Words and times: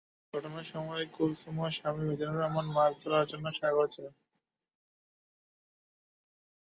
ঘটনার 0.33 0.65
সময় 0.65 1.03
কুলসুমার 1.07 1.71
স্বামী 1.71 2.03
মিজানুর 2.09 2.39
রহমান 2.39 2.67
মাছ 2.75 2.91
ধরার 3.03 3.25
জন্য 3.31 3.45
সাগরে 3.51 3.87
ছিলেন। 3.93 4.13